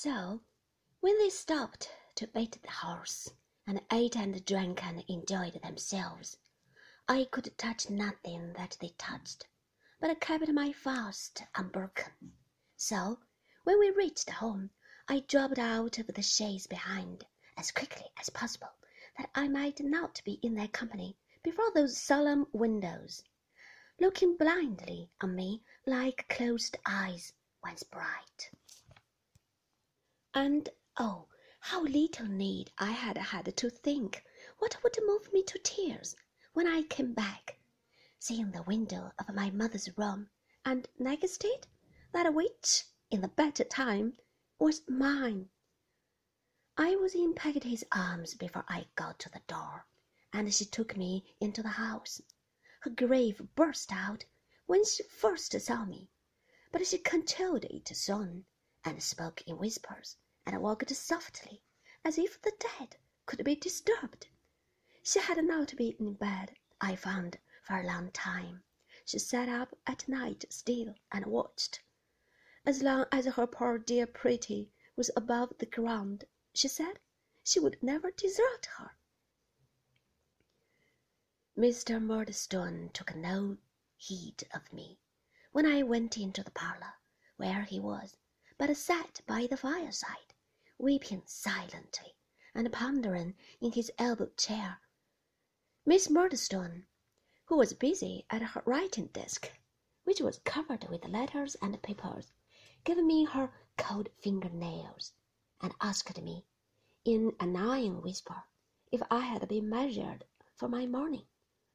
[0.00, 0.42] So,
[1.00, 3.32] when they stopped to bait the horse,
[3.66, 6.38] and ate and drank and enjoyed themselves,
[7.08, 9.48] I could touch nothing that they touched,
[9.98, 12.32] but kept my fast unbroken.
[12.76, 13.18] So,
[13.64, 14.70] when we reached home,
[15.08, 17.26] I dropped out of the chaise behind
[17.56, 18.70] as quickly as possible,
[19.16, 23.24] that I might not be in their company before those solemn windows,
[23.98, 27.32] looking blindly on me like closed eyes
[27.64, 28.52] once bright.
[30.40, 31.26] And oh,
[31.58, 34.24] how little need I had had to think
[34.58, 36.14] what would move me to tears
[36.52, 37.58] when I came back,
[38.20, 40.30] seeing the window of my mother's room,
[40.64, 41.66] and next it,
[42.12, 44.16] that which, in the better time,
[44.60, 45.50] was mine.
[46.76, 49.88] I was in Peggotty's arms before I got to the door,
[50.32, 52.22] and she took me into the house.
[52.82, 54.24] Her grief burst out
[54.66, 56.10] when she first saw me,
[56.70, 58.46] but she controlled it soon,
[58.84, 60.16] and spoke in whispers,
[60.48, 61.62] and walked softly,
[62.04, 64.28] as if the dead could be disturbed.
[65.02, 68.64] She had not been in bed, I found, for a long time.
[69.04, 71.82] She sat up at night still and watched.
[72.64, 76.98] As long as her poor dear Pretty was above the ground, she said
[77.44, 78.92] she would never desert her.
[81.56, 82.02] Mr.
[82.02, 83.58] Murdstone took no
[83.96, 84.98] heed of me
[85.52, 86.94] when I went into the parlour
[87.36, 88.16] where he was,
[88.56, 90.27] but sat by the fireside,
[90.78, 92.14] weeping silently
[92.54, 94.80] and pondering in his elbow chair.
[95.84, 96.86] Miss Murdstone,
[97.46, 99.50] who was busy at her writing desk,
[100.04, 102.32] which was covered with letters and papers,
[102.84, 105.12] gave me her cold finger nails,
[105.60, 106.44] and asked me,
[107.04, 108.44] in a gnawing whisper,
[108.92, 111.26] if I had been measured for my mourning.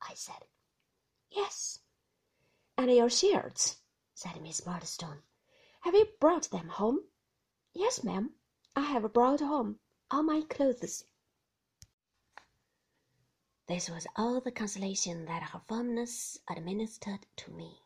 [0.00, 0.44] I said,
[1.30, 1.80] Yes.
[2.78, 3.76] And your shirts,
[4.14, 5.22] said Miss Murdstone.
[5.80, 7.00] Have you brought them home?
[7.72, 8.34] Yes, ma'am.
[8.78, 11.04] I have brought home all my clothes.
[13.66, 17.80] This was all the consolation that her firmness administered to me.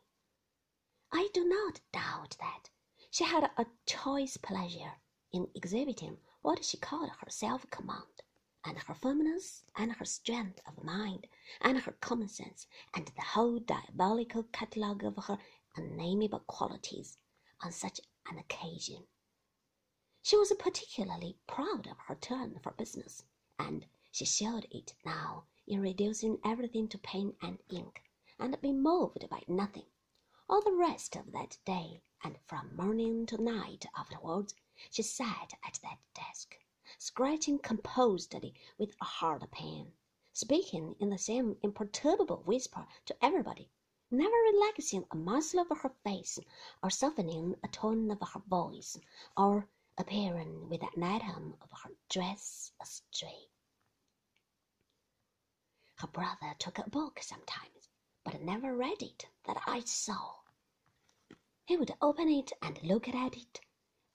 [1.12, 2.70] I do not doubt that
[3.08, 4.94] she had a choice pleasure
[5.30, 8.24] in exhibiting what she called her self command
[8.64, 11.28] and her firmness and her strength of mind
[11.60, 15.38] and her common sense and the whole diabolical catalogue of her
[15.76, 17.16] unnameable qualities
[17.60, 19.06] on such an occasion.
[20.22, 23.24] She was particularly proud of her turn for business,
[23.58, 28.02] and she showed it now in reducing everything to pen and ink,
[28.38, 29.86] and being moved by nothing.
[30.46, 34.54] All the rest of that day, and from morning to night afterwards,
[34.90, 36.54] she sat at that desk
[36.98, 39.94] scratching composedly with a hard pen,
[40.34, 43.70] speaking in the same imperturbable whisper to everybody,
[44.10, 46.38] never relaxing a muscle of her face,
[46.82, 48.98] or softening a tone of her voice,
[49.34, 49.66] or
[50.00, 53.48] appearing with an item of her dress astray.
[55.96, 57.88] Her brother took a book sometimes,
[58.24, 60.36] but never read it that I saw.
[61.66, 63.60] He would open it and look at it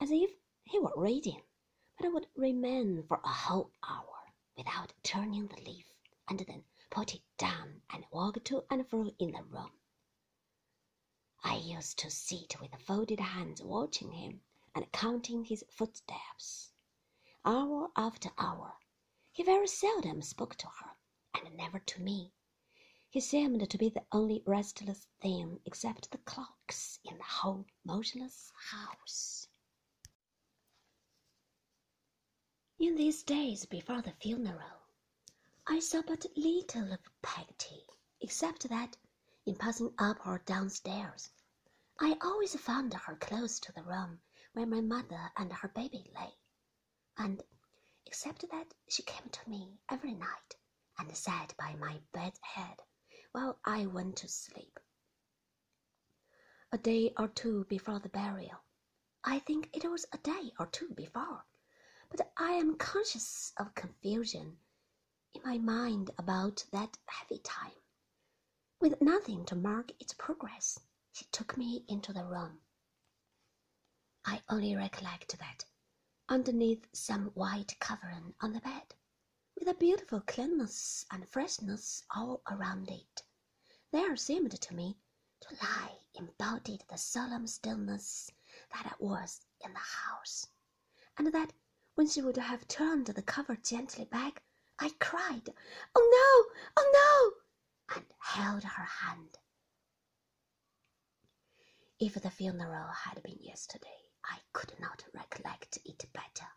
[0.02, 0.32] as if
[0.64, 1.42] he were reading
[1.98, 5.86] but would remain for a whole hour without turning the leaf,
[6.28, 9.72] and then put it down and walk to and fro in the room.
[11.44, 14.42] I used to sit with folded hands watching him
[14.76, 16.74] and counting his footsteps.
[17.46, 18.74] Hour after hour,
[19.32, 20.92] he very seldom spoke to her,
[21.34, 22.34] and never to me.
[23.10, 28.52] He seemed to be the only restless thing except the clocks in the whole motionless
[28.72, 29.48] house.
[32.78, 34.82] In these days before the funeral,
[35.66, 37.88] I saw but little of Peggy,
[38.20, 38.98] except that,
[39.46, 41.30] in passing up or downstairs,
[42.02, 44.20] I always found her close to the room
[44.56, 46.34] where my mother and her baby lay,
[47.18, 47.44] and,
[48.06, 50.56] except that she came to me every night
[50.98, 52.82] and sat by my bed's head
[53.34, 54.80] while I went to sleep.
[56.72, 58.64] A day or two before the burial,
[59.26, 61.44] I think it was a day or two before,
[62.10, 64.58] but I am conscious of confusion
[65.34, 67.74] in my mind about that heavy time.
[68.80, 70.80] With nothing to mark its progress,
[71.12, 72.62] she took me into the room.
[74.28, 75.66] I only recollect that,
[76.28, 78.96] underneath some white covering on the bed,
[79.58, 83.24] with a beautiful cleanness and freshness all around it,
[83.92, 84.98] there seemed to me
[85.42, 88.32] to lie embodied the solemn stillness
[88.74, 90.48] that it was in the house,
[91.18, 91.54] and that
[91.94, 94.42] when she would have turned the cover gently back,
[94.80, 95.54] I cried,
[95.96, 96.84] Oh no!
[96.84, 97.36] Oh
[97.90, 97.96] no!
[97.96, 99.38] and held her hand.
[102.00, 106.48] If the funeral had been yesterday, I could not recollect it better.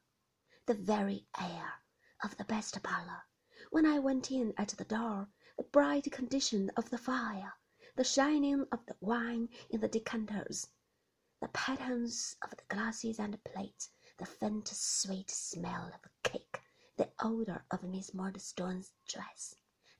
[0.67, 1.83] the very air
[2.23, 3.25] of the best parlor.
[3.71, 7.55] When I went in at the door, the bright condition of the fire,
[7.97, 10.69] the shining of the wine in the decanters,
[11.41, 16.61] the patterns of the glasses and plates, the faint sweet smell of cake,
[16.97, 19.55] the odor of Miss Murdstone's dress,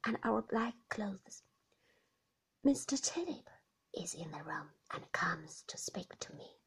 [0.05, 1.43] and our black clothes.
[2.65, 3.01] Mr.
[3.01, 3.49] Chillip
[3.95, 6.58] is in the room and comes to speak to me.